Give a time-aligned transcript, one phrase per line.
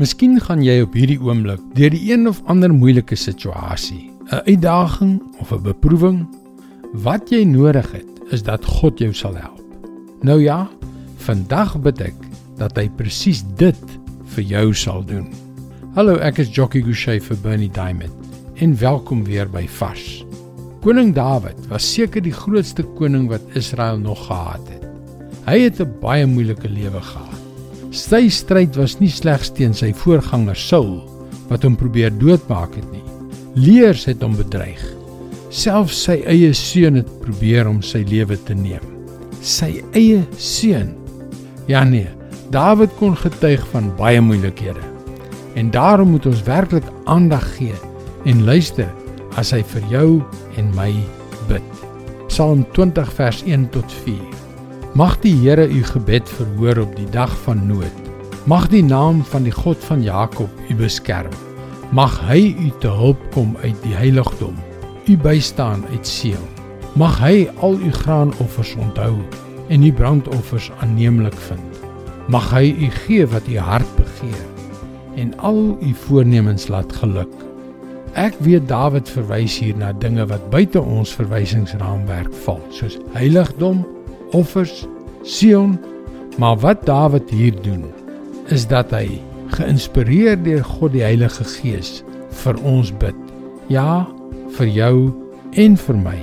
[0.00, 5.20] Miskien gaan jy op hierdie oomblik deur die een of ander moeilike situasie, 'n uitdaging
[5.40, 6.24] of 'n beproewing.
[7.04, 9.60] Wat jy nodig het, is dat God jou sal help.
[10.22, 10.70] Nou ja,
[11.16, 12.14] vandag bid ek
[12.56, 15.28] dat hy presies dit vir jou sal doen.
[15.94, 18.16] Hallo, ek is Jockey Gouchee vir Bernie Diamond
[18.54, 20.24] en welkom weer by Vars.
[20.80, 24.88] Koning Dawid was seker die grootste koning wat Israel nog gehad het.
[25.44, 27.39] Hy het 'n baie moeilike lewe gehad.
[27.90, 31.00] Sy stryd was nie slegs teen sy voorganger Saul
[31.50, 33.02] wat hom probeer doodmaak het nie.
[33.58, 34.78] Leers het hom bedreig.
[35.50, 38.84] Selfs sy eie seun het probeer om sy lewe te neem.
[39.42, 40.92] Sy eie seun.
[41.66, 42.06] Ja nee,
[42.54, 44.82] Dawid kon getuig van baie moeilikhede.
[45.58, 47.74] En daarom moet ons werklik aandag gee
[48.30, 48.86] en luister
[49.38, 50.08] as hy vir jou
[50.62, 50.92] en my
[51.50, 51.66] bid.
[52.30, 54.49] Psalm 20 vers 1 tot 4.
[54.90, 57.94] Mag die Here u gebed verhoor op die dag van nood.
[58.50, 61.30] Mag die naam van die God van Jakob u beskerm.
[61.94, 64.56] Mag hy u te hulp kom uit die heiligdom,
[65.06, 66.42] u bystaan uit Sion.
[66.98, 69.14] Mag hy al u graanoffers onthou
[69.68, 71.78] en u brandoffers aanneemlik vind.
[72.26, 74.42] Mag hy u gee wat u hart begeer
[75.14, 77.30] en al u voornemens laat geluk.
[78.18, 83.86] Ek weet Dawid verwys hier na dinge wat buite ons verwysingsraamwerk val, soos heiligdom,
[84.32, 84.86] offers,
[85.22, 85.78] Sion,
[86.38, 87.84] maar wat Dawid hier doen
[88.48, 89.20] is dat hy
[89.54, 92.00] geïnspireer deur God die Heilige Gees
[92.42, 93.16] vir ons bid.
[93.70, 94.06] Ja,
[94.56, 94.94] vir jou
[95.60, 96.18] en vir my.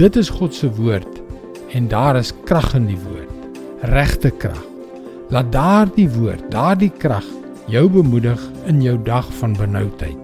[0.00, 1.20] Dit is God se woord
[1.76, 3.32] en daar is krag in die woord,
[3.92, 4.60] regte krag.
[5.32, 7.26] Laat daardie woord, daardie krag
[7.68, 8.40] jou bemoedig
[8.70, 10.16] in jou dag van benoudheid.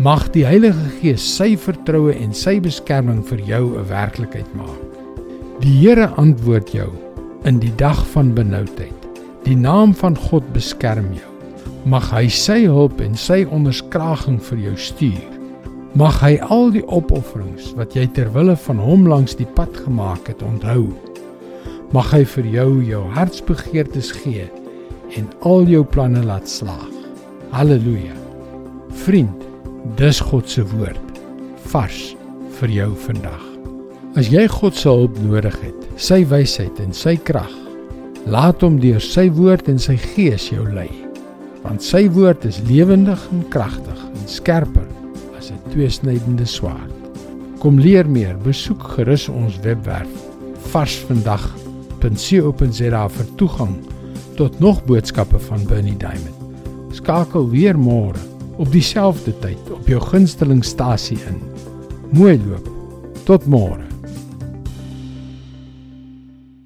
[0.00, 4.89] Mag die Heilige Gees sy vertroue en sy beskerming vir jou 'n werklikheid maak.
[5.60, 6.88] Die Here antwoord jou
[7.44, 9.08] in die dag van benoudheid.
[9.44, 11.32] Die naam van God beskerm jou.
[11.84, 15.26] Mag hy sy hulp en sy onderskraging vir jou stuur.
[16.00, 20.32] Mag hy al die opofferings wat jy ter wille van hom langs die pad gemaak
[20.32, 20.86] het onthou.
[21.92, 24.48] Mag hy vir jou jou hartsbegeertes gee
[25.12, 26.88] en al jou planne laat slaag.
[27.52, 28.16] Halleluja.
[29.04, 29.44] Vriend,
[30.00, 31.22] dis God se woord
[31.68, 32.02] vars
[32.62, 33.49] vir jou vandag.
[34.20, 37.48] As jy God se hulp nodig het, sy wysheid en sy krag,
[38.28, 40.90] laat hom deur sy woord en sy gees jou lei.
[41.62, 44.84] Want sy woord is lewendig en kragtig en skerper
[45.38, 46.92] as 'n tweesnydende swaard.
[47.64, 50.12] Kom leer meer, besoek gerus ons webwerf
[50.68, 53.76] varsvandag.co.za vir toegang
[54.36, 56.36] tot nog boodskappe van Bernie Diamond.
[56.92, 58.18] Skakel weer môre
[58.58, 61.40] op dieselfde tyd op jou gunstelingstasie in.
[62.12, 62.68] Mooi loop.
[63.24, 63.89] Tot môre.